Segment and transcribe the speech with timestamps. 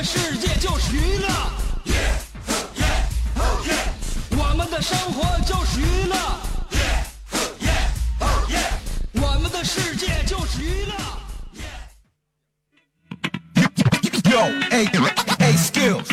[0.00, 1.28] 的世界就是娱乐，
[4.30, 6.16] 我们的生活就是娱乐，
[9.20, 10.94] 我们的世界就是娱乐。
[14.30, 14.86] Yo, hey,
[15.38, 16.08] hey, skills.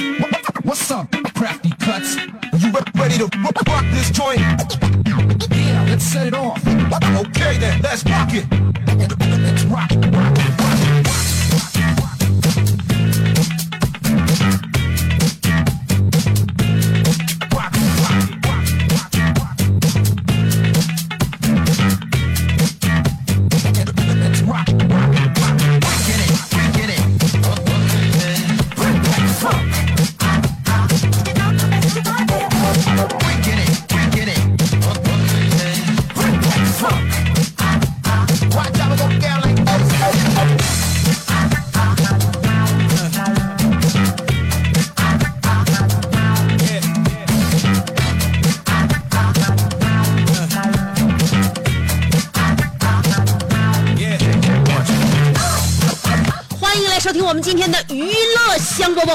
[0.64, 2.18] What's up, crafty cuts?
[2.60, 4.42] You re- ready to rock rock this joint?
[5.52, 6.60] Yeah, let's set it off.
[6.66, 8.46] Okay then, let's rock it.
[8.98, 10.61] Let's rock it.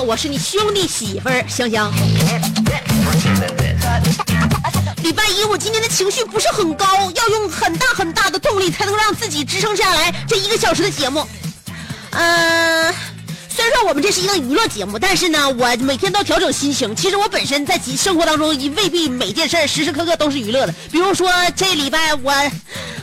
[0.02, 1.92] 我是你兄弟媳妇儿香香。
[5.04, 11.26] 礼拜一我今天的情绪不是很高，要用很大很大的动力才能让自己支撑下来这一个小时的节目。
[12.12, 12.94] 嗯、
[13.50, 16.96] 虽然说我们这是一个娱乐节目，但是呢，我每天都调整心情。
[16.96, 20.74] 其实我本身在生活当中，也未必每件事时时刻刻都是娱乐的。
[20.92, 22.34] 比如说这礼拜我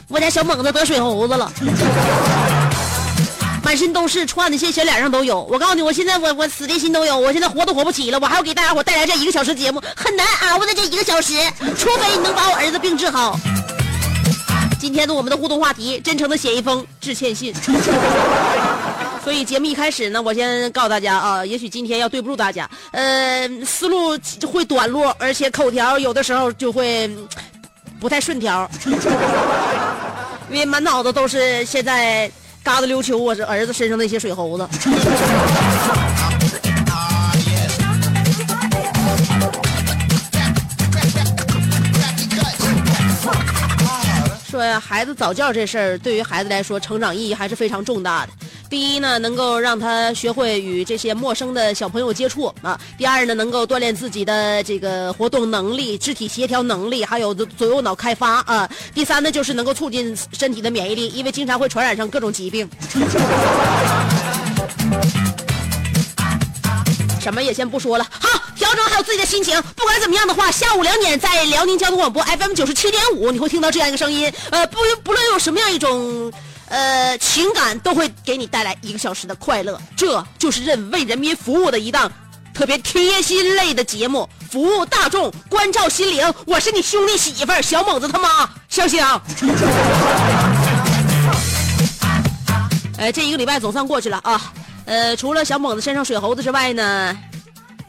[0.08, 1.52] 我家小猛子得水猴子了。
[3.74, 5.42] 满身都是串的，现在小脸上都有。
[5.50, 8.20] 我告诉你，我现在我我死的心都有，我现在活都活不起了。
[8.22, 11.32] 我还要给大家伙带来这一个小时节目，很难熬的这一个小时，
[11.76, 13.36] 除非你能把我儿子病治好。
[14.78, 17.52] 今天的我们的互动话题，真诚的写一封致歉信。
[19.24, 27.10] 所以节目一开始呢，我先告诉大家啊，也许今天要对不住大家，呃，思路会短路，而且口条有的时候就会
[27.98, 28.70] 不太顺条，
[30.48, 32.30] 因为满脑子都是现在
[32.64, 34.66] 嘎子溜秋我是儿子身上那些水猴子。
[44.50, 48.32] 说呀，孩子早教这事儿对于孩子来说，成长意义还是非常重大的。
[48.70, 62.68] 第一呢，能够让他学会与这些陌生的小朋友接触啊；第二呢，能够锻炼自己的这个活动能力、肢体协调能力，还有左右脑开发啊；第三呢，就是能够促进身体的免疫力，因为经常会传染上各种疾病。
[67.20, 69.58] 什么也先不说了，好，调整好自己的心情。
[69.74, 74.30] 不管怎么样的话，下午两点在辽宁交通广播 FM 九十七点五，你会听到这样一个声音。
[74.50, 76.30] 呃，不不论用什么样一种
[76.68, 79.80] 呃情感，都会给你带来一个小时的快乐。
[79.96, 82.10] 这就是任为人民服务的一档
[82.52, 86.32] 特别贴心类的节目，服务大众，关照心灵。
[86.46, 89.18] 我是你兄弟媳妇儿小猛子他妈香香。
[92.96, 94.40] 呃，这一个礼拜总算过去了啊。
[94.86, 97.16] 呃，除了小猛子身上水猴子之外呢，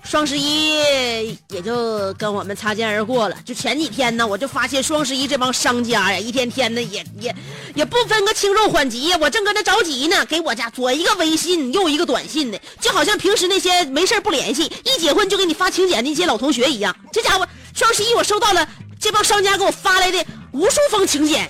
[0.05, 3.35] 双十一也就跟我们擦肩而过了。
[3.43, 7.35] 就前几天呢，我就发现双十一这帮商家呀，一天天的也也
[7.73, 9.17] 也不分个轻重缓急呀。
[9.19, 16.95] 我正搁那着急呢，给我家左一个微信，右一个短信的，就好像平时那些没事不联系，一结婚就给你发请柬那些老同学一样。
[17.11, 18.65] 这家伙双十一我收到了
[18.99, 21.49] 这帮商家给我发来的无数封请柬。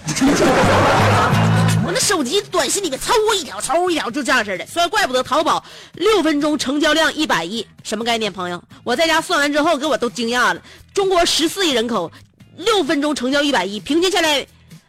[1.96, 4.68] 那手机短信里面抽一条抽一条，就这样式的。
[4.68, 5.64] 所以怪不得淘宝
[5.94, 8.62] 六分钟成交量一百亿，什么概念，朋友？
[8.84, 10.62] 我在家算完之后，给我都惊讶了。
[10.94, 12.12] 中国十四亿人口，
[12.58, 14.46] 六分钟成交一百亿，平均下来，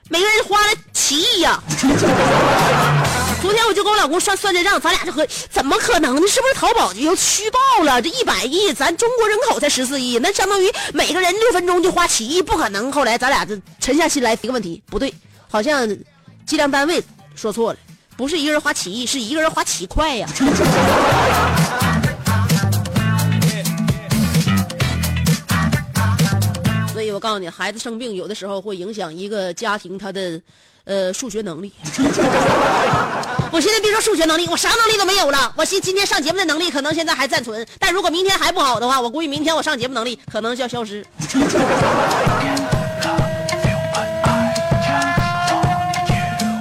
[0.08, 1.62] 每个人花了七亿呀、
[3.40, 6.26] 昨天我就跟我老公算算这账，咱俩就合，怎么可能呢？
[6.26, 8.02] 是不是淘宝就要虚报了？
[8.02, 12.90] 这一百亿，咱中国人口才十四亿，那相当于每个人六分钟就花七亿，不可能。
[12.90, 15.14] 后来咱俩就沉下心来提个问题，不对，
[15.48, 15.88] 好像
[16.46, 17.02] 计量单位
[17.34, 17.78] 说错了，
[18.16, 20.28] 不是一个人花七亿，是一个人花七块呀。
[26.92, 30.40] 所以我告诉你，孩子生病有的时候会影响一个家庭他的，
[30.84, 31.72] 呃，数学能力。
[33.52, 35.52] 我现在别说数学能力，我啥能力都没有了。
[35.56, 41.04] 我今今天上节目的能力可能现在还暂存，但如果明天还不好的话，我估计明天我上节目能力可能就要消失。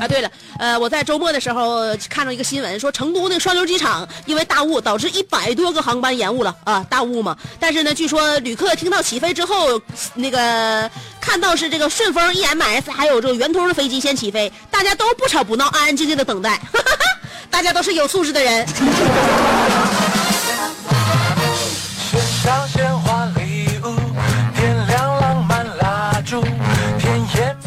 [0.08, 7.36] 对了，呃，我在周末的时候看到一个新闻，说成都那个双流机场因为大雾导致一百多个航班延误了啊，大雾嘛。
[7.60, 9.80] 但是呢，据说旅客听到起飞之后，
[10.14, 16.60] 那个看到是这个顺丰 EMS 还有这个圆通的飞机先起飞，大家都不吵不闹，安安静静的等待，
[17.50, 18.66] 大家都是有素质的人。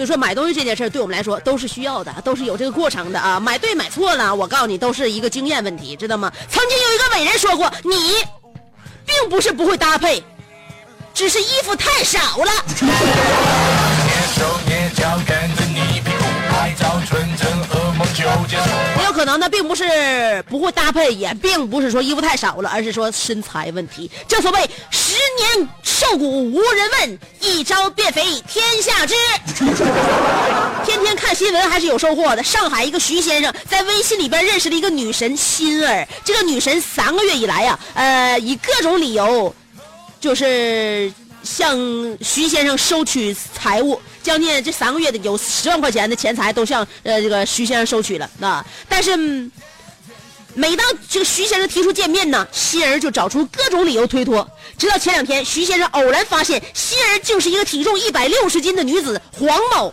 [0.08, 3.38] 说买东西这件事对我们来说都是需要的，都是有这个过程的啊。
[3.38, 6.32] 买对买错了，我告诉你都是一个经验问题，知道吗？
[6.50, 8.14] 曾经有一个伟人说过，你
[9.05, 10.25] 并不是不会搭配，
[11.12, 12.50] 只是衣服太少了。
[18.08, 18.70] 噩梦就结束。
[18.99, 24.10] 也有可能呢，并不是不会搭配，也并不是说衣服太少了，而是说身材问题。
[24.26, 29.14] 正所谓十年瘦骨无人问，一朝变肥天下知。
[30.84, 32.43] 天天看新闻还是有收获的。
[32.43, 39.54] 上海一个徐先生在微信里边认识了一个女神欣儿，这个女神三个月以来呀、呃，以各种理由，
[40.20, 41.12] 就是
[41.48, 41.78] 向
[42.20, 48.64] 徐先生收取财物，将近这三个月的有十万块钱的钱财都向呃这个徐先生收取了啊。
[48.86, 49.16] 但是、
[50.52, 54.46] 每当这个徐先生提出见面呢，欣儿就找出各种理由推脱。
[54.76, 59.92] 直到前两天，徐先生偶然发现欣儿就是一个体重一百六十斤的女子黄某。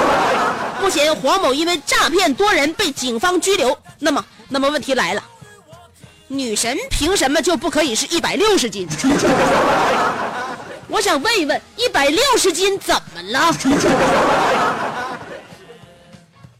[0.80, 3.76] 目前黄某因为诈骗多人被警方拘留。
[3.98, 5.22] 那么，那么问题来了，
[6.28, 8.88] 女神凭什么就不可以是一百六十斤？
[10.90, 13.46] 我想问一问，一百六十斤怎么了？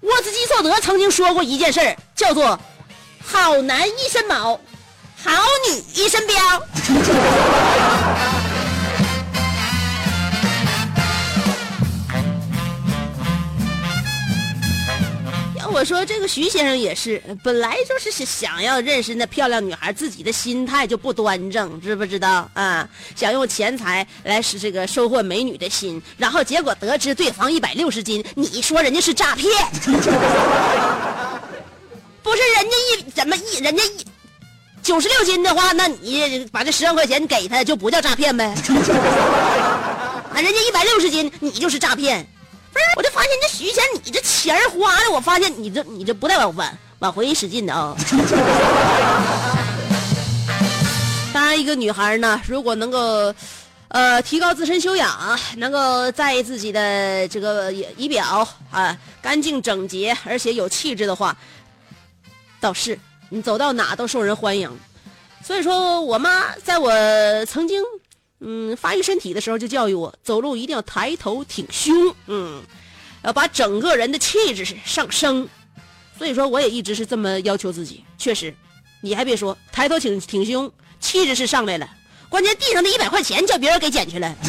[0.01, 2.59] 沃兹基绍德曾经说过一件事儿，叫做
[3.27, 4.59] “好男一身毛，
[5.23, 5.31] 好
[5.69, 6.63] 女一身膘”。
[15.73, 22.89] 我说，这个徐先生也是，本来就是想想要认识那漂亮女孩，自己的心态就不端正，知不知道啊？
[23.15, 29.51] 想用钱财来使这个收获美女的心，然后结果得知对方一百六十斤，你说人家是诈骗？
[32.23, 34.05] 不是人家一怎么一人家一
[34.83, 38.45] 九十六斤的话，那你把这十万块钱给他就不叫诈骗呗？
[40.35, 42.27] 啊，人家一百六十斤，你就是诈骗。
[42.73, 47.97] 不是，我就发现这徐先生，你这钱花的，我发现你这你这不带往返往回使劲的啊、
[51.33, 53.35] 当然，一个女孩呢，如果能够，
[53.89, 61.37] 呃，提高自身修养，能够在意自己的这个仪表啊，干净整洁，而且有气质的话，
[62.61, 62.99] 倒是
[63.31, 64.71] 你走到哪都受人欢迎。
[65.43, 66.93] 所以说我妈在我
[67.47, 67.83] 曾经
[68.41, 72.63] 嗯发育身体的时候就教育我，走路一定要抬头挺胸，嗯，
[73.23, 75.49] 要把整个人的气质是上升。
[76.19, 78.05] 所以说我也一直是这么要求自己。
[78.19, 78.55] 确实，
[79.01, 80.71] 你还别说，抬头挺挺胸，
[81.01, 81.89] 气质是上来了，
[82.29, 84.35] 关键地上的一百块钱叫别人给捡去了。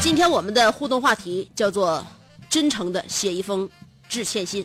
[0.00, 2.06] 今天我们的互动话题叫做
[2.48, 3.68] “真诚的写一封
[4.08, 4.64] 致歉信”。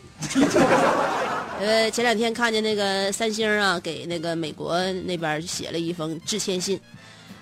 [1.60, 6.80] 呃，前两天看见那个三星啊，给那个美国那边写了一封致歉信。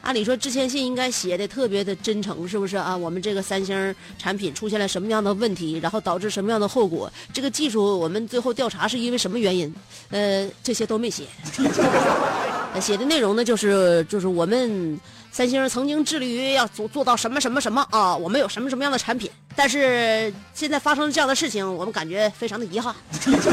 [0.00, 2.96] 按理说致歉信应该写的特别的真诚，是不是啊？
[2.96, 7.08] 我们这个三星产品出现了什么样的问题，然后导致什么样的后果？
[7.32, 9.72] 这个技术我们最后调查是因为什么原因？
[10.10, 11.22] 呃，这些都没写。
[12.82, 14.98] 写的内容呢，就是就是我们
[15.30, 22.94] 三星曾经致力于要做做到什么什么什么啊，我们有什么什么样的产品，但是现在发生了这样的事情，我们感觉非常的遗憾。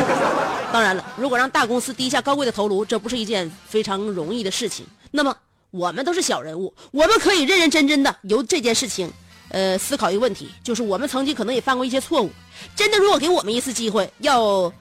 [0.74, 4.86] 当然了，如果让大公司低下高贵的头颅，这不是一件非常容易的事情。
[5.12, 5.36] 那么
[5.70, 9.12] 我们都是小人物，我们可以认认真真的由这件事情，
[9.50, 12.32] 呃，思考一个问题，就是我们曾经可能也犯过一些错误。
[12.76, 14.74] 真的，如果给我们一次机会，要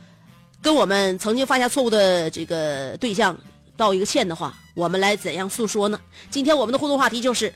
[0.63, 3.37] 跟我们曾经犯下错误的这个对象
[3.76, 5.99] 道一个歉的话，我们来怎样诉说呢？
[6.31, 7.52] 今天我们的互动话题就是，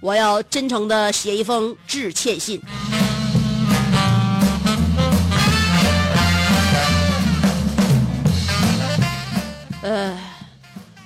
[0.00, 2.60] 我要真诚的写一封致歉信。
[9.82, 10.16] 呃，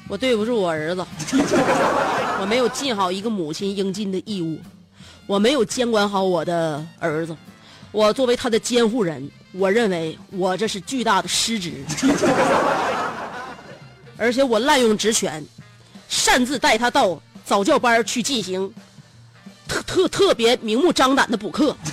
[0.06, 1.04] 我对不住我儿子，
[2.40, 4.60] 我没有尽好一个母亲应尽的义务，
[5.26, 7.36] 我没有监管好我的儿子，
[7.90, 11.72] 我作为他的监护人，我认为我这是巨大的失职。
[14.16, 15.44] 而且我滥用职权，
[16.08, 18.72] 擅自带他到早教班去进行
[19.68, 21.76] 特特特别明目张胆的补课。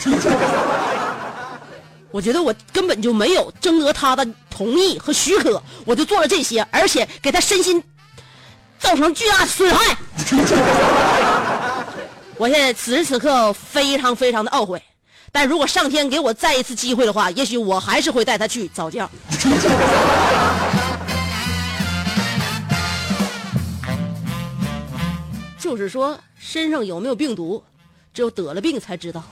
[2.12, 7.84] 我觉得我根本就没有征得他的同意和许可，我就做了这些，而且给他身心
[8.80, 9.98] 造成巨大损害。
[12.38, 14.80] 我现在此时此刻非常非常的懊悔，
[15.32, 19.10] 但如果上天给我再一次机会的话，也许我还是会带他去早教。
[25.76, 27.64] 就是说，身上有没有病毒，
[28.14, 29.24] 只有得了病才知道。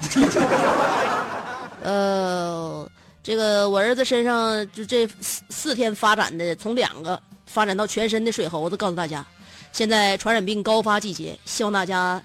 [1.83, 2.89] 呃，
[3.21, 9.23] 这个我儿子身上就这四四天发展的，从两个发展到全身的水猴子，告诉大家，
[9.71, 12.19] 现在传染病高发季节，希望大家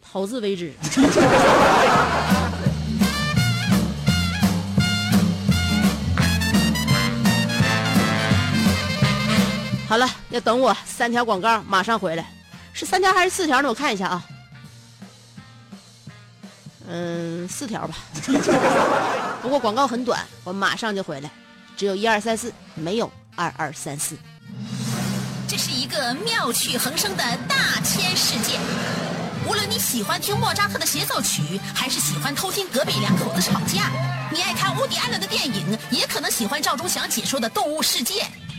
[0.00, 0.72] 好自为之。
[9.88, 12.24] 好了，要等我三条广告，马上回来。
[12.74, 13.68] 是三条还是四条呢？
[13.68, 14.24] 我看一下啊。
[16.86, 17.96] 嗯，四条吧。
[19.40, 21.30] 不过广告很短，我马上就回来。
[21.76, 24.16] 只有一二三四，没有二二三四。
[25.48, 28.58] 这是一个妙趣横生的大千世界。
[29.46, 33.90] 无论你喜欢听莫扎特的协奏曲，还是喜欢偷听隔壁两口子吵架，
[34.32, 38.22] 你爱看乌迪安伦的电影，也可能喜欢赵忠祥解说的《动物世界》。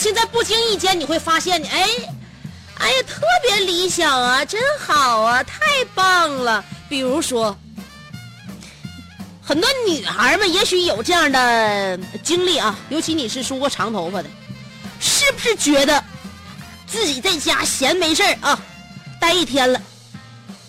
[0.00, 1.86] 现在不经意间你会发现，哎，
[2.78, 6.64] 哎呀，特别理想啊，真好啊，太棒了。
[6.88, 7.54] 比如说，
[9.42, 14.30] 很多女孩们也许有这样的经历啊，尤其你是梳过长头发的，
[14.98, 16.02] 是不是觉得
[16.86, 18.58] 自己在家闲没事啊，
[19.20, 19.78] 待一天了，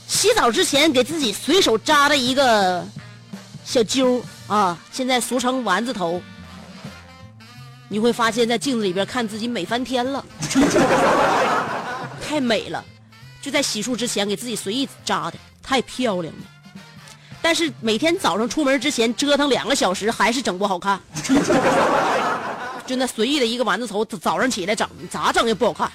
[0.10, 2.86] 洗澡之前给自己随手扎了一个
[3.64, 6.22] 小揪啊，现在俗称丸子头。
[7.92, 10.24] 你会发现在镜子里边看自己美翻天了，
[12.26, 12.82] 太美了，
[13.42, 16.40] 就在洗漱之前给自己随意扎的，太漂亮了。
[17.42, 20.98] 但是每天早上出门之前折腾两个小时，还是整不好看。
[22.88, 25.92] 就那随意的一个丸子头，早上起来整咋整也不好看，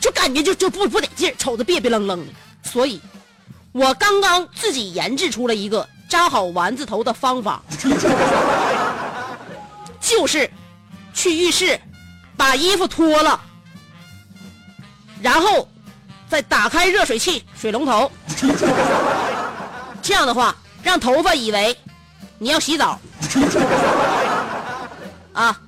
[0.00, 2.32] 就感觉就就不不得劲，瞅着别别愣愣的。
[2.62, 2.98] 所以，
[3.72, 7.62] 我刚刚自己研制出了一个扎好丸子头的方法，
[10.00, 10.50] 就是。
[11.16, 11.80] 去浴室，
[12.36, 13.40] 把衣服脱了，
[15.22, 15.66] 然后
[16.28, 18.12] 再打开热水器、水龙头，
[20.02, 21.74] 这样的话，让头发以为
[22.38, 23.00] 你要洗澡
[25.32, 25.58] 啊，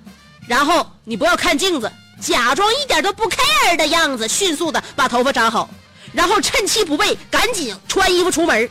[0.47, 1.91] 然后你不要看镜子，
[2.21, 5.69] 假装一点都不 care 的样子，迅速的把头发扎好，
[6.13, 8.69] 然后趁其不备，赶紧穿衣服出门。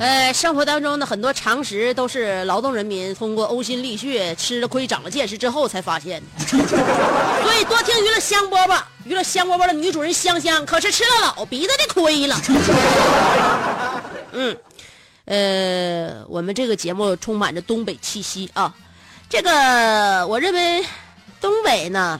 [0.00, 6.26] 呃，生活当中的很多常识都是劳动人民通过呕心沥血、吃了亏、长了见识之后才发现的。
[6.48, 12.40] 所以多听娱乐香饽饽，娱乐香饽饽的女主人香香可是吃了老鼻子的亏了。
[14.32, 14.56] 嗯，
[15.26, 18.74] 呃，我们这个节目充满着东北气息啊。
[19.28, 20.82] 这个我认为
[21.42, 22.18] 东北呢，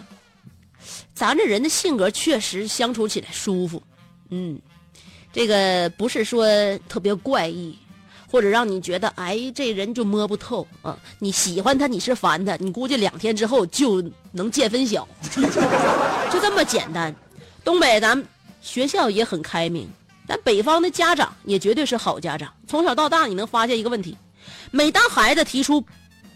[1.15, 3.83] 咱这人的性格确实相处起来舒服。
[4.29, 4.61] 嗯。
[5.33, 6.45] 这个不是说
[6.89, 7.79] 特别怪异，
[8.31, 10.99] 或者让你觉得哎，这人就摸不透啊。
[11.19, 15.07] 你喜欢他，你是烦他，你估计两天之后就能见分晓，
[16.31, 17.15] 就这么简单。
[17.63, 18.27] 东北咱们
[18.61, 19.89] 学校也很开明，
[20.27, 22.53] 但北方的家长也绝对是好家长。
[22.67, 24.17] 从小到大，你能发现一个问题：
[24.71, 25.85] 每当孩子提出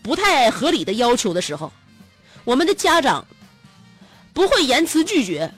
[0.03, 1.73] 不太合理的要求的时候，
[2.45, 3.27] 我们的家长
[4.33, 5.53] 不会言辞拒绝，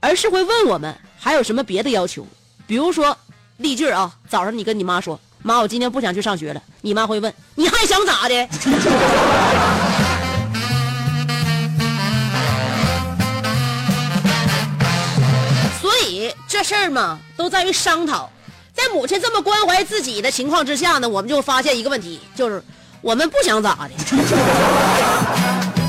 [0.00, 2.26] 而是会问我们还有什么别的要求。
[2.72, 3.14] 比如说，
[3.58, 8.48] 例句啊，早上你跟你妈说：“妈，我今天不想去上学了。”你妈会问：“你还想咋的？”
[15.82, 18.30] 所以这事儿嘛，都在于商讨。
[18.72, 22.64] 在母亲这么关怀自己的情况之下呢，我们就发现一个问题，就是
[23.02, 23.90] 我们不想咋的。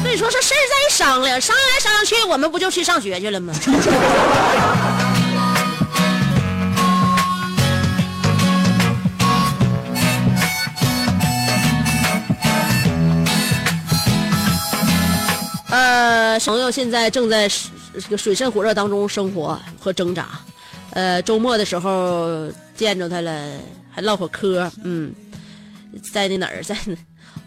[0.03, 3.53] 所以说，这事儿在于商量，商量来商量去，我们不就去上学去了吗？
[15.73, 20.39] 呃，朋友现在正在这个水深火热当中生活和挣扎。
[20.91, 23.57] 呃，周末的时候见着他了，
[23.89, 24.71] 还唠会嗑。
[24.83, 25.11] 嗯，
[26.11, 26.77] 在那哪儿，在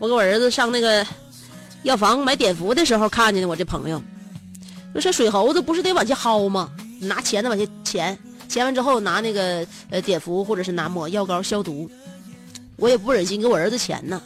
[0.01, 1.07] 我给我儿子上那个
[1.85, 3.47] 药房买碘伏的时候看见的。
[3.47, 4.03] 我这朋友
[4.95, 6.73] 说：“这水猴子不是得往下薅吗？
[6.99, 8.19] 拿钳子往下钳，
[8.49, 11.89] 钳完之后拿那个呃碘伏或者是拿抹药膏消毒。”
[12.75, 14.21] 我也不忍心给我儿子钱呢。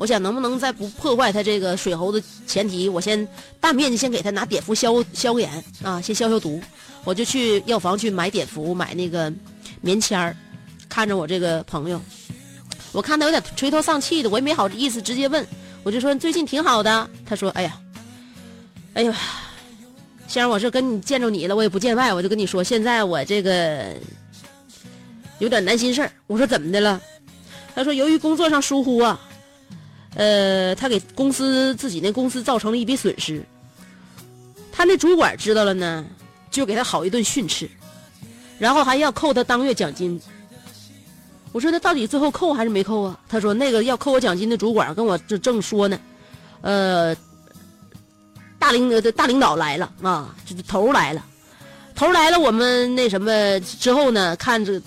[0.00, 3.28] 我想能不能在不破坏他这个水猴子前提，我先
[3.60, 6.58] 大面积先给他拿碘伏消消炎啊，先消消毒。
[7.04, 9.30] 我就去药房去买碘伏，买那个
[9.82, 10.34] 棉签儿。
[10.88, 12.00] 看着我这个朋友，
[12.92, 15.46] 我看他有点垂头丧气的，我也没好意思直接问，
[15.82, 17.10] 我就说最近挺好的。
[17.26, 17.78] 他说：“哎呀，
[18.94, 19.14] 哎呀，
[20.26, 23.94] 先生，我是跟你见着你了，我也不见外，我就跟你说，现在我这个
[25.40, 26.98] 有点难心事儿。”我说：“怎么的了？”
[27.76, 29.20] 他说：“由于工作上疏忽啊。”
[30.16, 33.44] 呃，他给公司自己那公司造成了一笔损失。
[34.72, 36.04] 他那主管知道了呢，
[36.50, 37.68] 就给他好一顿训斥，
[38.58, 40.20] 然后还要扣他当月奖金。
[41.52, 43.18] 我说那到底最后扣还是没扣啊？
[43.28, 46.00] 他说那个要扣我奖金的主管跟我这正说呢，
[46.62, 47.14] 呃，
[48.58, 51.24] 大领的大领导来了啊，这头来了，
[51.94, 54.34] 头来了，我们那什么之后呢？
[54.36, 54.80] 看着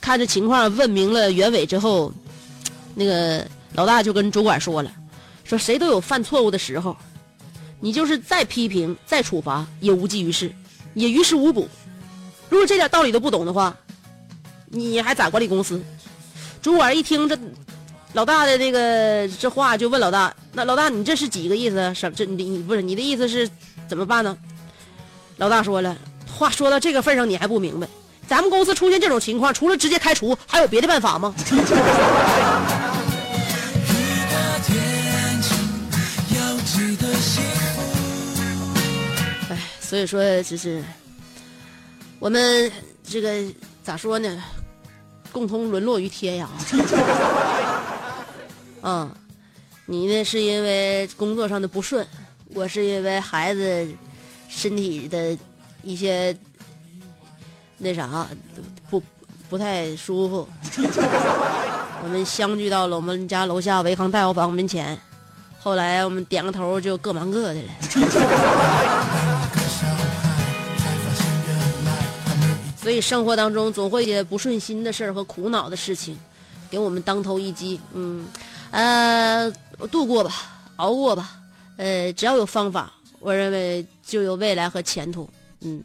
[0.00, 2.12] 看着情况，问明了原委之后，
[2.94, 3.44] 那个。
[3.74, 4.90] 老大就跟主管说了，
[5.44, 6.96] 说谁都有犯错误的时候，
[7.78, 10.52] 你就是再批评、再处罚也无济于事，
[10.94, 11.68] 也于事无补。
[12.48, 13.76] 如果这点道理都不懂的话，
[14.66, 15.80] 你还咋管理公司？
[16.60, 17.38] 主管一听这
[18.12, 21.94] 老大的那个这话，就问老大：“那老大你这是几个意思？
[21.94, 23.48] 什这你你不是你的意思是
[23.88, 24.36] 怎么办呢？”
[25.38, 25.96] 老大说了，
[26.36, 27.88] 话说到这个份上，你还不明白？
[28.26, 31.34] 咱们公司出现这种情况，除了直接开除，还有别的办法吗？
[39.90, 40.80] 所以说，就是
[42.20, 42.70] 我们
[43.02, 43.42] 这个
[43.82, 44.40] 咋说呢？
[45.32, 46.46] 共同沦落于天涯。
[48.82, 49.10] 嗯，
[49.86, 52.06] 你呢是因为工作上的不顺，
[52.54, 53.88] 我是因为孩子
[54.48, 55.36] 身体的
[55.82, 56.36] 一些
[57.76, 58.28] 那啥
[58.88, 59.02] 不
[59.48, 60.48] 不太舒服。
[62.04, 64.96] 我们相聚到了我们家楼下维康大药房门前，
[65.62, 67.68] 后来我们点个头就各忙各的了。
[72.80, 76.16] 所以生活当中总会有不顺心的事儿和苦恼的事情，
[76.70, 77.78] 给我们当头一击。
[77.92, 78.26] 嗯，
[78.70, 79.52] 呃，
[79.90, 80.32] 度过吧，
[80.76, 81.32] 熬过吧。
[81.76, 85.28] 呃，只要有方法，我认为就有未来和前途。
[85.60, 85.84] 嗯，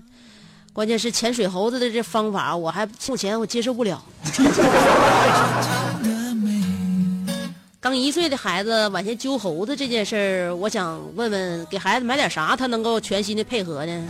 [0.72, 4.02] 关键是潜水猴子的这方法，我还目前我接受不了。
[7.86, 14.08] 刚一岁的孩子往前揪猴子这件事儿，我想问问，给孩子买点啥，他能够全心的配合呢？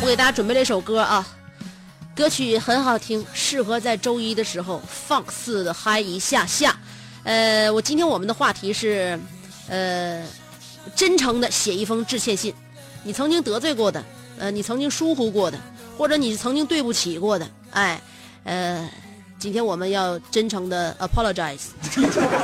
[0.00, 1.24] 我给大家准备了一首歌啊，
[2.16, 6.76] 歌曲很好听，适合在周一的时候放肆的嗨一下下。
[7.22, 9.16] 呃，我今天我们的话题是，
[9.68, 10.26] 呃，
[10.96, 12.52] 真诚的写一封致歉信，
[13.04, 14.04] 你曾经得罪过的，
[14.36, 15.56] 呃，你曾经疏忽过的，
[15.96, 18.00] 或者你曾经对不起过的，哎，
[18.46, 18.88] 呃，
[19.40, 21.66] 今天我们要真诚的 apologize，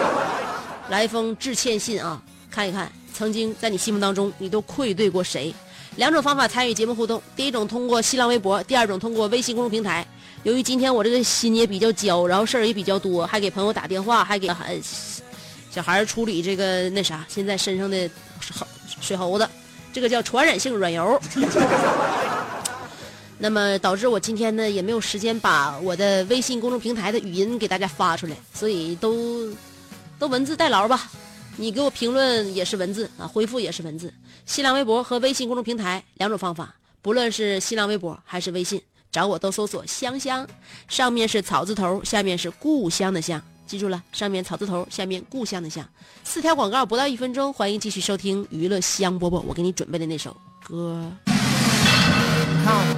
[0.90, 5.54] 来一封致歉信啊，看一看曾经在你心目当中你都愧对过谁。
[5.94, 10.04] 两种方法参与节目互动，第一种通过新浪微博，第二种通过微信公众平台。
[10.42, 14.50] 由于今天我这个心也比较焦，然后事儿也比较多，还给朋友打电话，还给
[15.70, 18.10] 小孩处理这个那啥，现在身上的
[19.00, 19.48] 水猴子，
[19.92, 21.20] 这个叫传染性软疣。
[23.42, 29.52] 那么导致我今天呢也没有时间把我的微信公众平台的语音给大家发出来，所以都
[30.16, 31.10] 都文字代劳吧。
[31.56, 34.14] 你给我评论也是文字啊，回复也是文字。
[34.46, 40.46] 新浪微博和微信公众平台两种方法，不论是新浪微博还是微信，找我都搜索“香香”，
[40.86, 45.84] 上面是草字头，下面是故乡的乡，记住了，上面草字头，下面故乡的乡。
[46.22, 51.10] 四条广告不到一分钟，欢迎继续收听娱乐香饽饽，我给你准备的那首歌。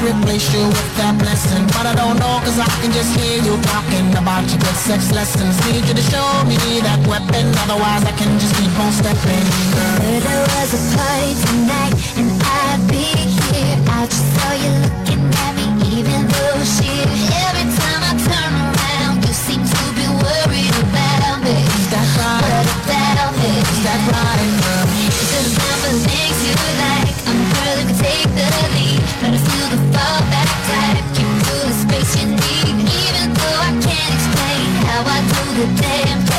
[0.00, 1.66] Would I just replace you with that blessing?
[1.76, 5.12] But I don't know cause I can just hear you talking about your good sex
[5.12, 5.56] lessons.
[5.66, 9.44] Need you to show me that weapon, otherwise I can just keep on stepping.
[10.24, 13.76] There was a party tonight and I'd be here.
[13.92, 15.66] I just saw you looking at me,
[16.00, 16.88] even though she
[17.50, 21.56] Every time I turn around, you seem to be worried about me.
[21.60, 22.40] Is that right?
[22.40, 23.52] What about me?
[23.52, 24.86] Is that right, girl?
[25.12, 27.09] Instead of down for things you like,
[35.60, 36.29] the damn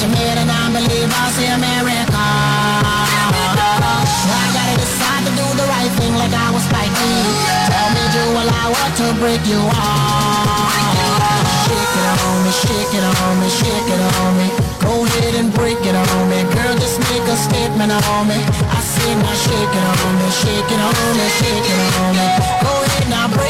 [0.00, 2.16] you made an unbeliever see America.
[2.16, 3.04] I
[4.56, 6.88] gotta decide to do the right thing like I was Spike
[7.68, 10.72] Tell me do allow what to break you off.
[11.68, 14.48] Shake it on me, shake it on me, shake it on me.
[14.80, 16.74] Go ahead and break it on me, girl.
[16.80, 18.40] Just make a statement on me.
[18.72, 22.26] I say now shake it on me, shake it on me, shake it on me.
[22.64, 23.49] Go ahead now break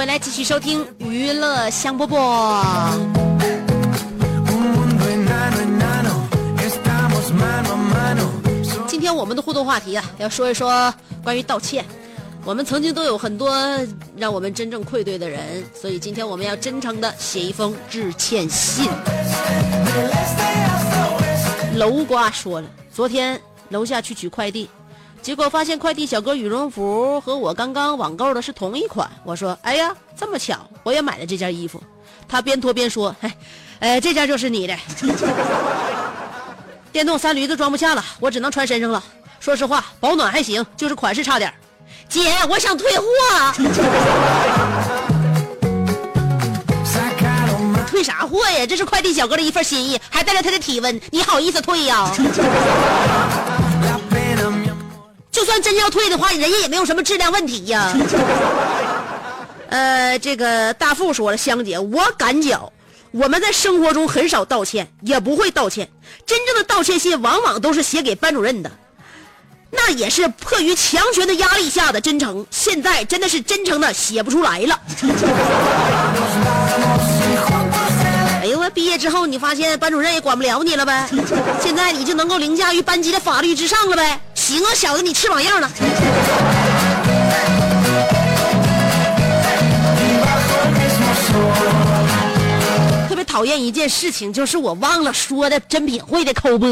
[0.00, 2.96] 回来，继续收听娱乐香饽饽。
[8.88, 10.90] 今天我们的互动话题啊，要说一说
[11.22, 11.84] 关于道歉。
[12.46, 13.54] 我们曾经都有很多
[14.16, 18.88] 让我们真正愧对的人，所以今天我们要真诚的写一封致歉信。
[21.74, 24.66] 楼瓜说了，昨天楼下去取快递，
[25.22, 29.08] 结果发现快递小哥羽绒服和我刚刚网购的是同一款。
[29.22, 31.80] 我说：“哎呀，这么巧，我也买了这件衣服。”
[32.26, 33.36] 他边脱边说：“哎，
[33.80, 34.74] 哎，这件就是你的。
[36.90, 39.02] ”电动三驴子装不下了，我只能穿身上了。
[39.38, 41.52] 说实话，保暖还行，就是款式差点。
[42.08, 43.04] 姐，我想退货。
[47.86, 48.66] 退啥货呀？
[48.66, 52.10] 这是快递小哥的一份心意，还带着他的体温，你好意思退呀？
[55.40, 57.96] 就算真要退的话，人家也没有什么质量问题呀。
[59.70, 62.60] 呃，这个大富说了，香姐，我感觉
[63.10, 65.88] 我们在生活中很少道歉，也不会道歉。
[66.26, 68.70] 真正的道歉信往往都是写给班主任的，
[69.70, 72.44] 那也是迫于强权的压力下的真诚。
[72.50, 74.78] 现在真的是真诚的写不出来了。
[78.42, 81.08] 哎呦我毕业之后你发现班主任也管不了你了呗？
[81.62, 84.20] 现在你就能够凌驾于班级的法律之上了呗？
[84.50, 85.70] 行啊，小子，你翅膀硬了。
[93.08, 96.68] 特别讨厌一件事情，就是我忘了说的珍品会的口播。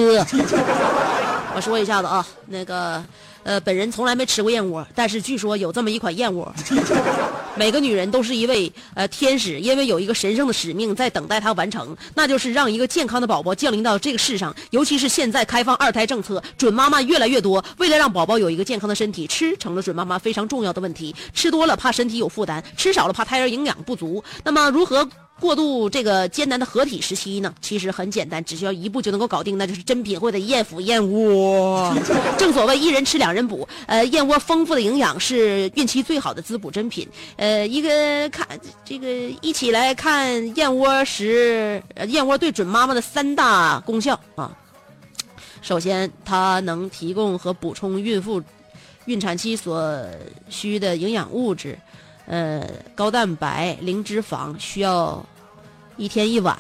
[1.55, 3.01] 我说一下子啊，那个，
[3.43, 6.53] 呃，本人从来没吃过燕窝，但是据说有这么一款燕窝。
[7.57, 14.55] 每个女人都是一位呃天使，因为有一个神圣的使命在等待她完成，那就是让一个健康的宝宝降临到这个世上。
[14.71, 21.15] 尤其是现在开放二胎政策，准妈妈越来越多，为了让宝宝有一个健康的身体，吃成了准妈妈非常重要的问题。
[21.35, 24.23] 吃多了怕身体有负担，吃少了怕胎儿营养不足。
[24.45, 25.09] 那么如何？
[25.41, 31.95] 过渡这个艰难的合体时期呢，其实很简单，只需要一步就能够搞定，那就是珍品会的燕府燕窝。
[32.37, 37.09] 正所谓一人吃两人补，呃，燕窝丰富的营养是孕期最好的滋补珍品。
[37.37, 38.47] 呃，一个看
[38.85, 39.09] 这个
[39.41, 44.51] 一起来看燕窝时，呃燕窝对准妈妈的三大功效啊。
[45.63, 48.43] 首先，它能提供和补充孕妇
[49.07, 50.05] 孕产期所
[50.49, 51.79] 需的营养物质。
[52.29, 52.63] 呃，
[52.95, 55.25] 高蛋白、零脂肪，需要
[55.97, 56.57] 一天一碗，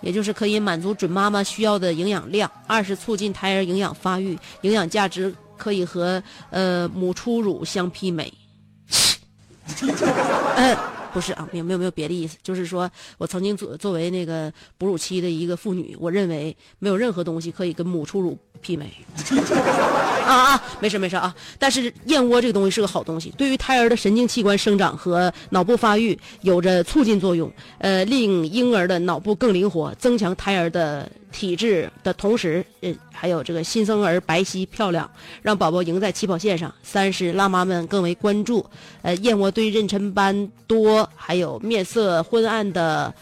[0.00, 2.50] 也就是可以满足准妈妈需要的营养量。
[2.66, 8.32] 二是促进胎儿营养发育，营养价值可以和呃母初乳相媲美。
[10.56, 10.76] 呃，
[11.16, 18.92] 不是啊，没有没有没有别的意思，就是说我曾经作作为那个哺乳期的一个妇女，我认为没有任何东西可以跟母初乳媲美。
[20.26, 21.34] 啊啊，没事没事啊。
[21.58, 35.08] 但是燕窝这个东西是个好东西，对于胎儿的神经器官生长和脑部发育有着促进作用，呃，令婴儿的脑部更灵活，增强胎儿的体质的同时，呃，还有这个新生儿白皙漂亮，
[35.42, 36.74] 让宝宝赢在起跑线上。
[36.82, 38.64] 三是辣妈们更为关注，
[39.02, 43.12] 呃，燕窝对妊娠斑多还有面色昏暗的。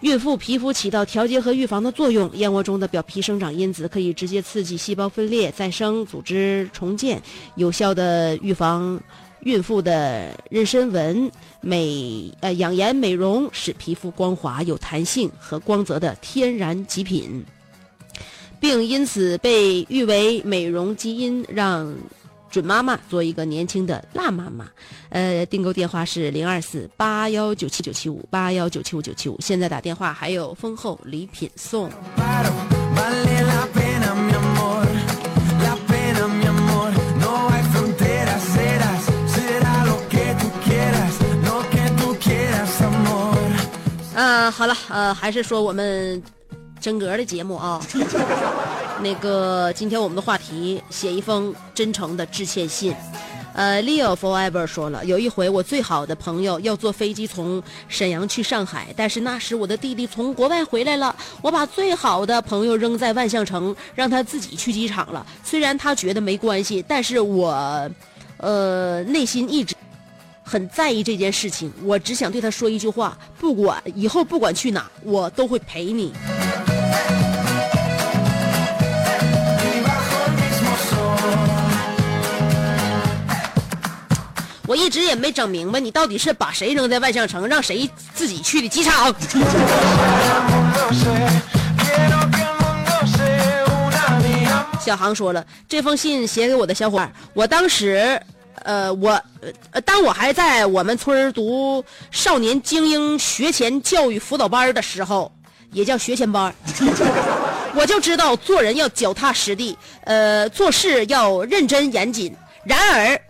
[0.00, 7.20] 孕妇皮肤起到调节和预防的作用，燕窝中的表皮生长因子可以直接刺激细胞分裂、再生、组织重建，
[7.56, 8.98] 有效的预防
[9.40, 17.44] 孕妇的妊娠纹，美呃养颜美容，使皮肤光滑有弹性和光泽的天然极品，
[18.58, 21.94] 并因此被誉为美容基因，让。
[22.50, 24.66] 准妈妈做一个年轻的辣妈妈，
[25.10, 31.90] 呃，订购电话是零二四八幺九七九七五八幺九七五九七五，现在打电话还有丰厚礼品送。
[44.18, 46.20] 呃，好了，呃，还是说我们
[46.80, 47.80] 真格的节目啊。
[49.00, 52.92] 那个，今天我们的话题，写一封真诚的致歉信。
[53.54, 65.24] 呃，Leo Forever 说了，有一回我最好的朋友要坐飞机从沈阳去上海，但是那时我的弟弟从国外回来了，我把最好的朋友扔在万象城，让他自己去机场了。
[65.44, 67.88] 虽然他觉得没关系，但是我，
[68.38, 69.76] 呃，内心一直
[70.48, 71.70] 很在意这件事情。
[71.84, 76.14] 我只想对他说一句话：不管以后不管去哪，我都会陪你。
[84.66, 89.14] 我一直也没整明白，你到底是把谁扔在万象城，让谁自己去的机场？
[94.80, 98.18] 小航说了，这封信写给我的小伙伴，我当时，
[98.64, 99.10] 呃，我，
[99.72, 105.30] 呃，当我还在我们村读少年精英学前教育辅导班的时候，
[105.72, 106.54] 也叫学前班，
[107.74, 112.34] 我就知道做人要脚踏实地，呃，做事要认真严谨。
[112.64, 113.20] 然而，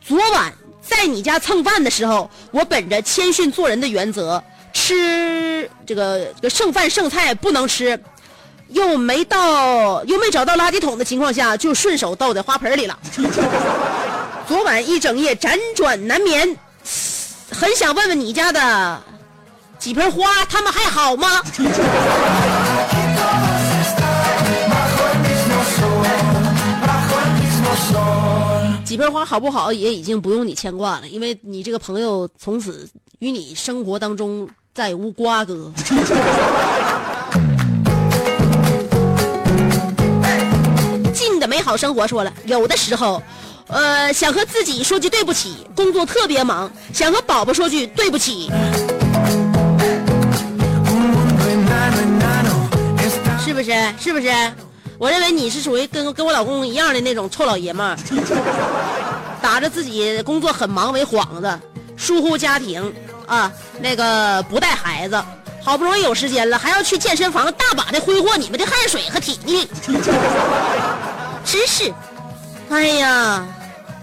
[0.00, 7.98] 昨晚在你家蹭饭的时候，我本着谦逊做人的原则，吃这个这个剩饭剩菜不能吃，
[8.68, 12.98] 又没到又没找到垃圾桶的情况下，就顺手倒在花盆里了。
[14.48, 16.56] 昨晚一整夜辗转难眠，
[17.50, 19.02] 很想问问你家的
[19.76, 21.42] 几盆花，他们还好吗？
[28.84, 35.72] 几盆花好不好也已经不用你牵挂了，因为你这个朋友从此与你生活当中再无瓜葛。
[41.12, 43.20] 近的美好生活说了，有的时候，
[43.68, 48.50] 呃，想和自己说句对不起，工作特别忙，想和宝宝说句对不起，
[53.44, 53.72] 是不是？
[53.98, 54.28] 是不是？
[54.98, 57.96] 我认为你是属于跟跟我老公一样的那种臭老爷们儿，
[59.42, 61.60] 打着自己工作很忙为幌子，
[61.96, 62.94] 疏忽家庭
[63.26, 65.22] 啊，那个不带孩子，
[65.62, 69.68] 好不容易有时间了，还要去健身房大把的挥霍你们的汗水和体力，
[71.44, 71.92] 真是，
[72.70, 73.46] 哎呀，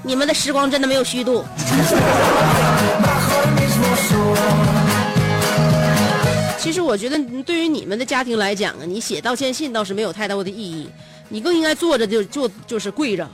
[0.06, 1.46] 你们的时光真的没有虚度。
[6.58, 10.90] 其实我觉得，对于你们的家庭来讲啊，你写道歉信倒是没有太大的意义，
[11.30, 13.28] 你更应该坐着就就就是跪着。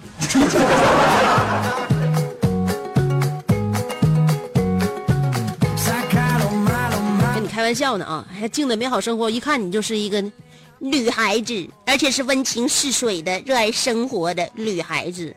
[7.34, 8.26] 跟你开玩笑呢啊！
[8.40, 10.24] 还静的美好生活，一看你就是一个
[10.80, 15.36] 女孩子，而且是温情似水的、热爱生活的女孩子。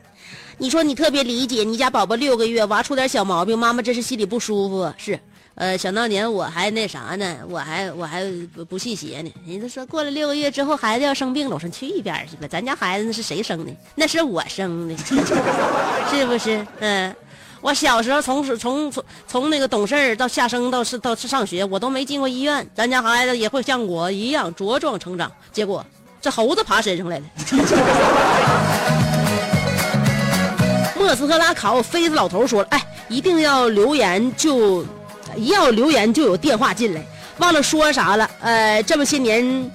[0.62, 4.94] 你说你特别理解你家宝宝六个月娃出点小毛病，妈妈真是心里不舒服。
[4.96, 5.18] 是，
[5.56, 8.24] 呃，想当年我还那啥呢，我还我还
[8.68, 9.34] 不信邪呢。
[9.44, 13.72] 人家说过了六个月之后孩子要生病了，我说去一边去吧，咱家孩子那是谁生的？
[13.96, 14.96] 那是我生的，
[16.08, 16.64] 是不是？
[16.78, 17.12] 嗯，
[17.60, 25.32] 我小时候从从从从那个懂事到下生到是到是上学，我都没进过医院，咱家孩子也会像我一样茁壮成长。
[25.50, 25.84] 结果
[26.20, 27.24] 这猴子爬身上来了。
[31.22, 34.84] 莫斯科拉考飞子老头说了：“哎，一定要留言就，
[35.36, 37.06] 一要留言就有电话进来，
[37.38, 38.28] 忘了说啥了。
[38.40, 39.70] 呃，这么些年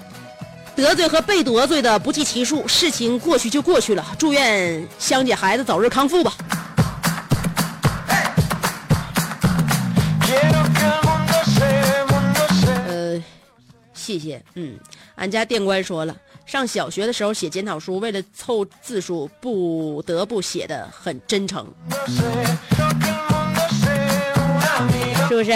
[0.76, 4.04] 得罪和被得罪的不计其数，事情过去就过去了。
[4.18, 6.34] 祝愿香姐孩子早日康复吧。”
[12.86, 13.24] 呃，
[13.94, 14.42] 谢谢。
[14.52, 14.78] 嗯，
[15.14, 16.14] 俺家店官说了。
[16.48, 21.66] 上小学的时候写检讨书，为了凑字数，不得不写的很真诚，
[25.28, 25.52] 是不是？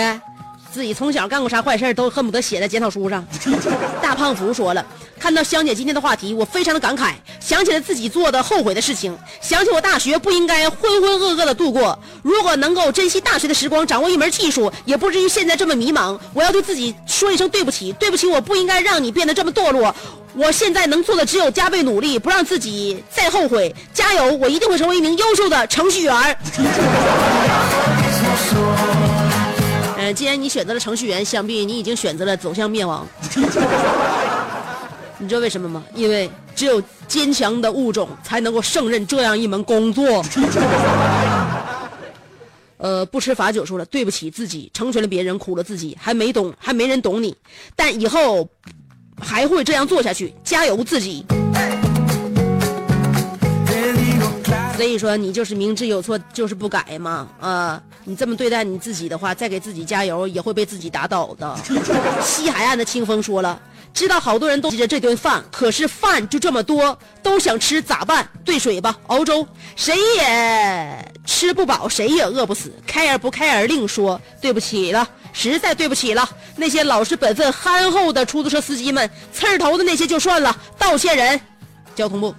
[0.72, 3.24] 自己从小干过啥坏事都恨不得写在检讨书上。
[4.00, 4.84] 大胖福说了，
[5.18, 11.98] 看到香姐今天的话题，我非常的感慨，想起了自己做的后悔的事情，想起我大学不应该浑浑噩噩的度过。
[12.22, 16.18] 如果能够珍惜大学的时光，掌握一门技术，也不至于现在这么迷茫。
[16.32, 19.94] 我要对自己说一声对不起，对不起，我不应该让你变得这么堕落。
[20.34, 23.74] 我现在能做的只有加倍努力，不让自己再后悔。
[23.92, 26.38] 加油，我一定会成为一名优秀的程序员。
[30.12, 33.06] 既然你选择了程序员，想必你已经选择了走向灭亡。
[35.18, 35.84] 你知道为什么吗？
[35.94, 40.24] 因为只有坚强的物种才能够胜任这样一门工作。
[42.78, 47.36] 呃，不吃罚酒说了，对不起自己，成全了别人，苦了自己，还没懂，还没人懂你。
[47.76, 48.48] 但以后
[49.20, 51.24] 还会这样做下去，加油自己。
[54.82, 61.56] 所以说，你就是明知有错就是不改嘛，啊，你这么对待你自己的话，再给自己加油，也会被自己打倒的。
[62.20, 63.56] 西海岸的清风说了，
[63.94, 68.28] 知道好多人都记着这顿饭，可是饭就这么多，都想吃咋办？
[68.44, 72.72] 兑水吧，熬粥，谁也吃不饱，谁也饿不死。
[72.84, 76.28] 开而不开而另说，对不起了，实在对不起了。
[76.56, 81.40] 那些老实本分、憨厚的出租车司机们，刺儿头的那些就算了，道歉人，
[81.94, 82.34] 交通部。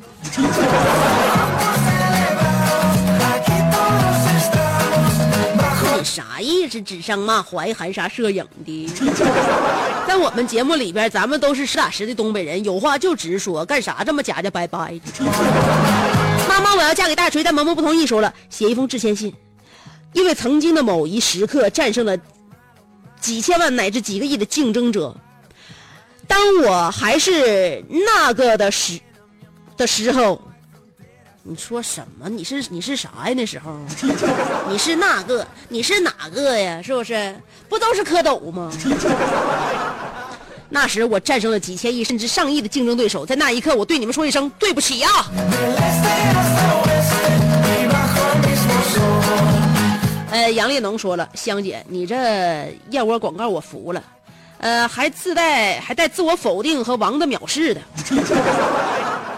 [6.04, 6.82] 啥意思？
[6.82, 8.88] 指桑骂槐，含沙射影的。
[10.08, 15.26] 在我们节目里边，咱们都是实打实的东北人，有话就直说，干啥这么假假掰掰的？
[16.48, 19.34] 妈妈，我要嫁给大锤，但萌萌不同意，说了写一封致歉信，
[20.14, 22.18] 因为曾经的某一时刻战胜了
[23.20, 25.16] 几千万乃至几个亿的竞争者。
[26.28, 29.00] 当我还是那个的时
[29.78, 30.42] 的时候。
[31.46, 32.30] 你说什么？
[32.30, 33.34] 你是你是啥呀？
[33.36, 33.78] 那时候，
[34.70, 35.46] 你是那个？
[35.68, 36.82] 你是哪个呀？
[36.82, 37.36] 是不是？
[37.68, 38.72] 不都是蝌蚪吗？
[40.70, 45.10] 那时我战胜了几千亿甚至上亿的竞争对手，在那一刻，我对你们说一声对不起呀！
[50.32, 54.02] 呃，杨丽农说了，香姐，你这燕窝广告我服了，
[54.60, 57.82] 呃，还自带还带自我否定和王的藐视的，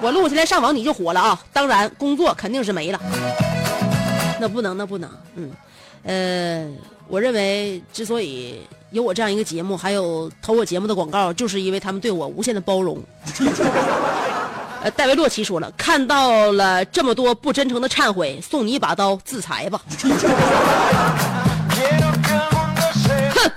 [0.01, 1.41] 我录下来上网你就火了啊！
[1.51, 2.99] 当然，工作肯定是没了，
[4.39, 5.51] 那不能，那不能，嗯，
[6.03, 6.67] 呃，
[7.07, 13.01] 我认为之所以有我这样一个节目，还有投我节目的广告，就是因为他们对我无限的包容。
[14.83, 19.81] 呃，戴维洛奇说了，看到了这么多不真诚的忏悔，送你一把刀，自裁吧。
[23.33, 23.51] 哼，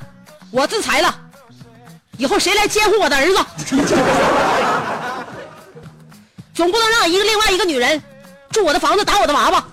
[0.51, 1.14] 我自裁了，
[2.16, 3.39] 以后谁来监护我的儿子？
[6.59, 8.03] 总不能让一个另外一个女人
[8.51, 9.65] 住我的房子，打我的娃娃。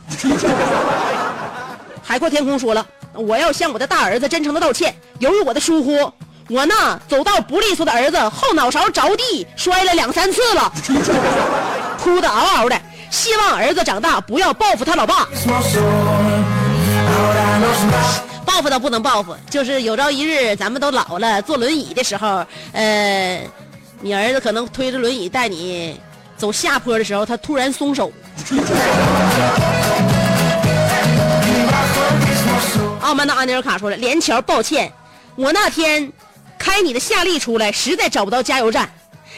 [2.04, 6.14] 海阔天空说了，我要向我的大儿子真诚的道歉，由于我的疏忽。
[6.48, 10.72] 我呢，走道不利索的儿子后脑勺着地，摔了两三次了，
[11.98, 12.80] 哭得嗷嗷的。
[13.10, 15.28] 希望儿子长大不要报复他老爸，
[18.46, 23.42] 报复倒不能报复，就是有朝一日咱们都老了，坐轮椅的时候，呃，
[24.02, 26.00] 你儿子可能推着轮椅带你
[26.38, 28.12] 走下坡的时候，他突然松手。
[33.02, 34.92] 傲慢的阿尼尔卡说了：“连桥，抱歉，
[35.36, 36.12] 我那天。”
[36.58, 38.90] 开你的夏利出来，实在找不到加油站，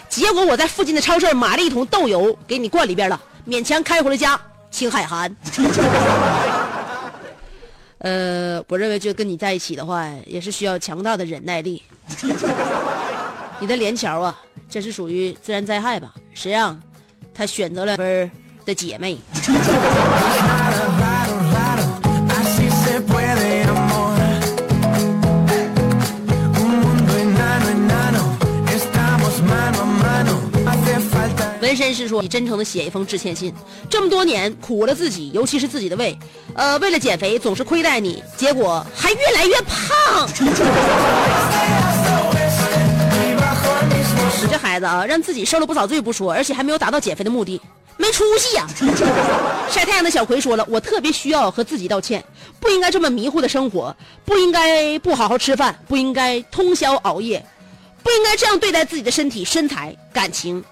[0.07, 4.39] 结果我在附近的超市买了一桶豆油给你灌里边了，勉强开回了家。
[4.71, 5.35] 青海涵，
[7.99, 11.83] 呃，我认为就跟你在一起的话，也是需要强大的忍耐力。
[13.59, 14.39] 你的连桥啊，
[14.69, 16.13] 这是属于自然灾害吧？
[16.33, 16.79] 谁让
[17.37, 18.31] 他选择了分
[18.65, 19.15] 的姐妹？
[31.61, 33.53] 纹身师说：“你真诚的写一封致歉信，
[33.87, 36.17] 这么多年苦了自己，尤其是自己的胃，
[36.55, 40.27] 呃，为了减肥总是亏待你，结果还越来越胖。
[44.41, 47.59] 你这孩子啊，让自己受了不少罪不说，而且还没有达到减肥的目的，
[47.97, 48.67] 没出息呀！”
[49.69, 52.23] 晒太阳的小葵说了：“我特别需要和自己道歉，
[52.59, 57.43] 不应该这么迷糊的生活，不应该不好好吃饭，不应该通宵熬夜，
[58.03, 60.63] 不应该这样对待自己的身体、身材、感情。”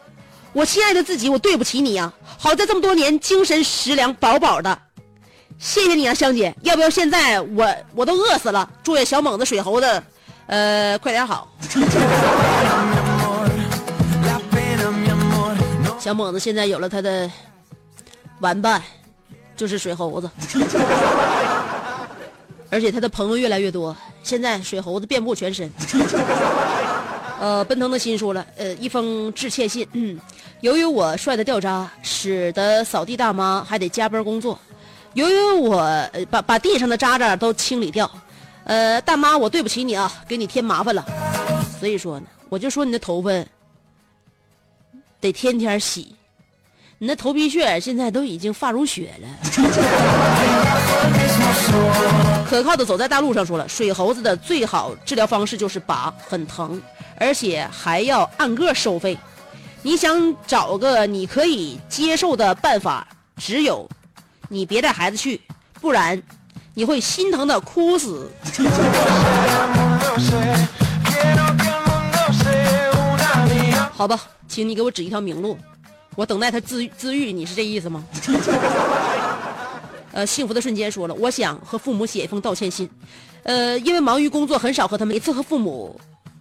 [0.53, 2.13] 我亲爱的自己，我对不起你呀！
[2.37, 4.79] 好在这么多年精神食粮饱饱的，
[5.59, 6.55] 谢谢你啊，香姐。
[6.61, 8.69] 要不要现在我我都饿死了？
[8.83, 10.03] 祝愿小猛子、水猴子，
[10.45, 11.49] 呃，快点好。
[16.05, 17.27] 小猛子现在有了他的
[18.39, 18.79] 玩伴，
[19.57, 20.29] 就是水猴子，
[22.69, 23.97] 而且他的朋友越来越多。
[24.21, 25.67] 现在水猴子遍布全身。
[27.39, 29.87] 呃，奔腾的心说了，呃，一封致歉信。
[30.61, 34.59] 由于我帅的掉渣，使得扫地大妈还得加班工作。
[35.15, 38.07] 由于我把把地上的渣渣都清理掉，
[38.65, 41.03] 呃，大妈，我对不起你啊，给你添麻烦了。
[41.79, 43.31] 所以说呢，我就说你的头发
[45.25, 46.15] 得天天洗，
[46.99, 49.27] 你那头皮屑现在都已经发如雪了。
[52.47, 56.79] 可靠的走在大路上说了，水猴子的最好治疗方式就是拔，很疼。
[57.17, 59.17] 而且还要按个收费，
[59.81, 63.07] 你想找个你可以接受的办法，
[63.37, 63.89] 只有
[64.47, 65.41] 你别带孩子去，
[65.81, 66.21] 不然
[66.75, 68.29] 你会心疼的哭死。
[73.95, 75.57] 好吧，请你给我指一条明路，
[76.15, 78.03] 我等待他自自愈，你是这意思吗？
[80.11, 82.89] 呃，幸福的瞬间说了，我想和父母写一封道歉信，
[83.43, 85.99] 呃，因为忙于工作，很少和他们，每次和父母。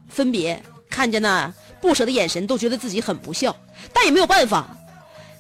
[0.09, 3.55] 分别看见那不舍的眼神，都觉得自己很不孝，
[3.92, 4.64] 但也没有办法，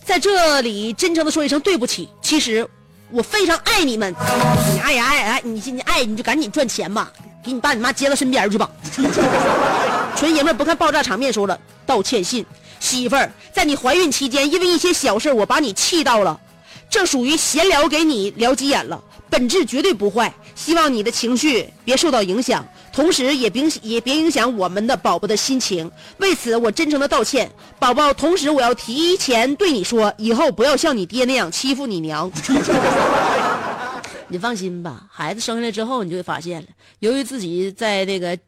[0.04, 2.08] 在这里真诚的说一声对不起。
[2.20, 2.68] 其实
[3.10, 4.12] 我非常爱你们，
[4.72, 7.12] 你爱爱爱，你你爱你就赶紧赚钱吧，
[7.44, 8.68] 给你爸你妈接到身边去吧。
[10.16, 11.56] 纯爷们不看爆炸场面，说了
[11.86, 12.44] 道歉信，
[12.80, 16.40] 媳妇儿，在你怀孕期间，因为一些小事我把你气到了，
[16.90, 22.66] 这属于闲聊，给你聊急眼了，本质绝对不坏，希望你的情绪别受到影响。
[22.92, 28.14] 同时也别也别影响我们的宝宝的心情，为此我真诚的道歉，宝宝。
[28.14, 32.30] 同时我要提前对你说，以后不要像你爹那样欺负你娘。
[34.28, 36.68] 你放心吧，孩子生下来之后，你就会发现了，
[37.00, 38.38] 由于自己在那个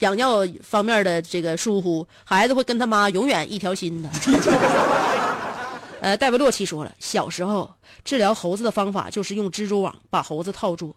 [0.00, 4.08] 养尿方面的这个疏忽，孩子会跟他妈永远一条心的。
[6.00, 7.68] 呃，戴维洛奇说了，小时候
[8.04, 10.94] 治疗猴子的方法就是用蜘蛛网把猴子套住，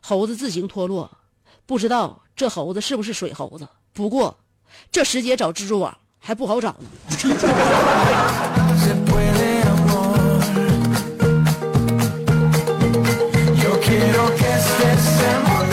[0.00, 1.10] 猴子自行脱落。
[1.66, 3.68] 不知道这猴子是不是水猴子？
[3.92, 4.36] 不过，
[4.90, 6.86] 这时节找蜘蛛网还不好找呢。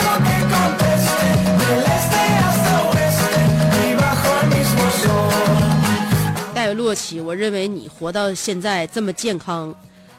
[6.74, 9.74] 洛奇，我认为你活到现在这么健康，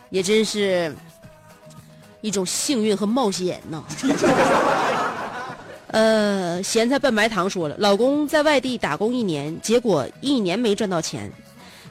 [0.10, 0.95] 也真是
[2.22, 3.84] 一种幸运和冒险呐。
[5.88, 11.32] 呃，咸菜拌白糖说了，老公在外地打工一年，结果一年没赚到钱，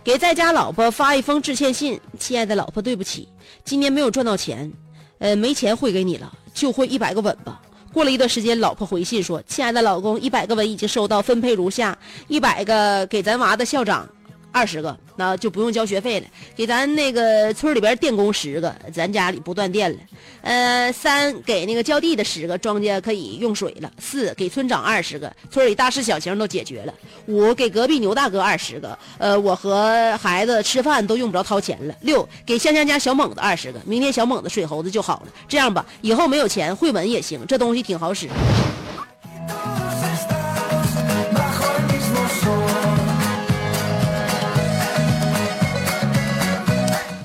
[0.02, 3.28] 给在家老婆发一封致歉信：“亲爱的老婆，对不起，
[3.64, 4.72] 今年没有赚到钱，
[5.18, 11.96] 呃，没钱汇给你了，就汇一百个吻吧。”过了一段时间，老婆回信说：“亲爱的老公，一百个吻已经收到，分配如下：
[12.26, 14.08] 一百个给咱娃的校长，
[14.52, 19.98] 二十个，那就不用交学费了；给咱那个村里边电工十个，咱家里不断电了。
[20.42, 23.90] 呃，三给那个浇地的十个，庄稼可以用水了。
[23.98, 26.92] 四给村长二十个，村里大事小情都解决了。
[27.26, 31.94] 五给隔壁牛大哥二十个，呃，我和孩子吃饭都用不着掏钱了。
[32.02, 35.28] 六给香香家小猛子二十个，明天小猛子水猴子就好了。
[35.48, 38.28] 这样吧，以后没有钱汇文也行，这东西挺好使。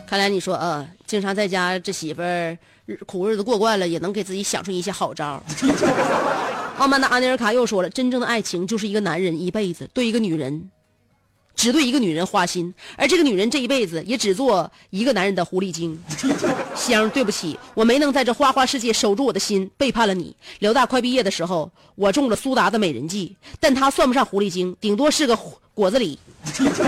[0.08, 2.58] 看来你说啊，经常在家这媳妇儿
[3.06, 5.44] 苦日子过惯了，也能给自己想出一些好招。
[6.78, 10.72] 傲慢的阿尼尔卡又说了，真正的爱情就是一个男人一辈子对一个女人，
[11.56, 16.02] 只对一个女人花心，而这个女人这一辈子也只做一个男人的狐狸精。
[16.74, 20.34] 香，对不起，我没能在这花花世界守住我的心，背叛了你。
[20.60, 25.36] 辽大快毕业的时候，我中了苏达的美人计，但他算不上狐狸精，顶多是个
[25.78, 26.18] 果子狸。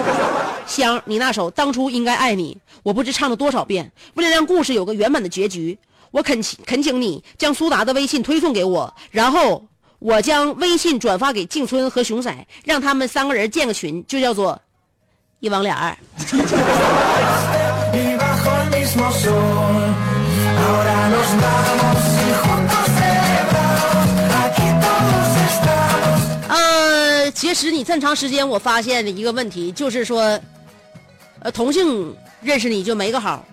[0.65, 3.91] 香，你那首《当初应该爱你》，我不知唱了多少遍。
[4.15, 5.77] 为了让故事有个圆满的结局，
[6.09, 9.63] 我恳请恳请你将苏达的微信推送给我，然后
[9.99, 14.59] 我将微信转发给静春和熊仔，让他们三个人建个群，就叫做
[15.39, 15.93] 一王俩二。
[27.29, 30.39] 呃，结识你这么长时间，我发现了一个问题，就是说，
[31.41, 33.45] 呃，同性认识你就没个好，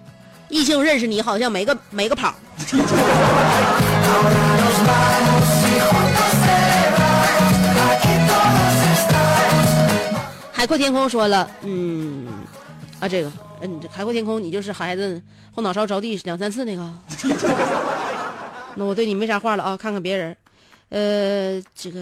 [0.48, 2.34] 异性认识你好像没个没个跑。
[10.54, 12.26] 海阔天空说了，嗯，
[12.98, 15.20] 啊，这个，嗯，这海阔天空，你就是孩子
[15.54, 16.94] 后脑勺着地两三次那个。
[18.74, 20.34] 那我对你没啥话了啊，看看别人，
[20.88, 22.00] 呃，这个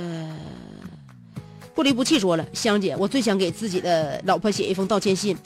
[1.75, 5.37] 不离不弃说了，香姐，我最想给自己的老婆写一封道歉信，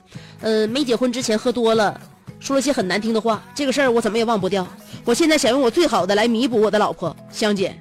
[0.41, 1.99] 呃，没结婚之前喝多了，
[2.39, 4.67] 说了些很难听的话，这个事儿我怎么也忘不掉。
[5.05, 7.75] 我现在想用我最好的来弥补我的老婆，香姐，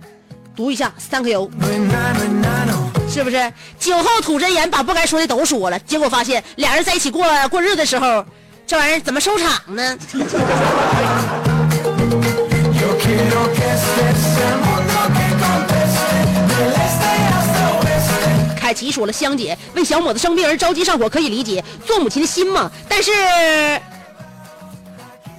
[0.56, 1.50] 读一下三个油。
[1.60, 2.88] Venano, enano.
[3.10, 3.54] 是不是？
[3.78, 8.26] 酒后吐真言，把不该说的都说了，结果发现俩人在一起过过日子的时候，
[8.66, 9.98] 这玩意儿怎么收场呢？
[18.78, 22.72] 奇说了，香姐为小伙子生病而着急上火可以理解，做母亲的心嘛。
[22.88, 23.12] 但是，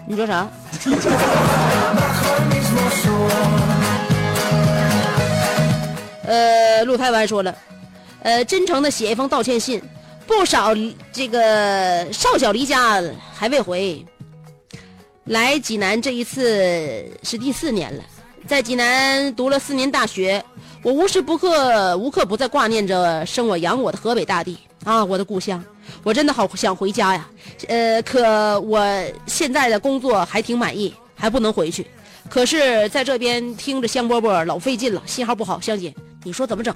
[0.07, 0.49] 你说啥？
[6.27, 7.57] 呃，陆台湾说了，
[8.23, 9.83] 呃，真诚的写一封道歉信，
[10.27, 10.75] 不少
[11.13, 13.03] 这个少小离家
[13.35, 14.05] 还未回。
[15.25, 18.03] 来济南这一次是第四年了，
[18.47, 20.43] 在济南读了四年大学，
[20.89, 25.63] 我无时不刻无刻不在挂念着生我养我的河北大地啊，我的故乡，
[26.03, 27.29] 我真的好想回家呀。
[27.69, 28.83] 呃，可我
[29.27, 31.87] 现在的工作还挺满意，还不能回去。
[32.31, 36.75] 可是在这边听着香饽饽老费劲了，信号不好，香姐，你说怎么整？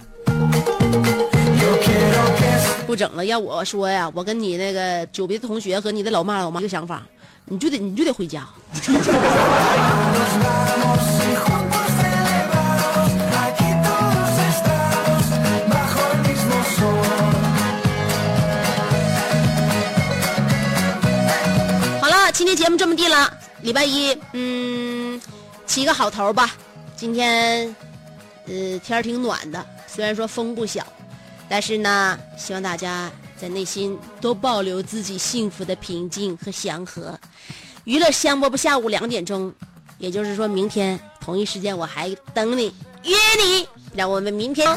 [2.87, 7.03] 不整了，要我说呀，我跟你那个久别的同学和你的老妈老妈一个想法，
[7.47, 8.47] 你就得你就得回家。
[22.53, 23.33] 天节目这么地了，
[23.63, 25.19] 礼拜一，嗯，
[25.67, 26.51] 起个好头吧。
[26.95, 27.75] 今天，
[28.47, 30.87] 呃，天儿挺暖的，虽然说风不小，
[31.49, 37.19] 但是呢，希望大家在内心都保留自己幸福的平静和祥和。
[37.85, 39.51] 娱乐香饽饽下午两点钟，
[39.97, 42.75] 也就是说明天同一时间我还等你，
[43.05, 44.69] 约你，让我们明天。